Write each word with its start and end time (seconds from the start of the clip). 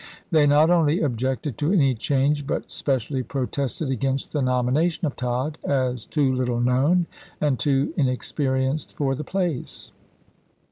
They 0.31 0.47
not 0.47 0.71
only 0.71 0.99
objected 0.99 1.57
Diary, 1.57 1.75
to 1.75 1.77
any 1.79 1.93
change, 1.93 2.47
but 2.47 2.71
specially 2.71 3.21
protested 3.21 3.91
against 3.91 4.31
the 4.33 4.41
nomination 4.41 5.05
of 5.05 5.15
Tod 5.15 5.59
as 5.63 6.07
too 6.07 6.33
little 6.33 6.59
known 6.59 7.05
and 7.39 7.59
too 7.59 7.93
inexperienced 7.95 8.93
for 8.95 9.13
the 9.13 9.23
place. 9.23 9.91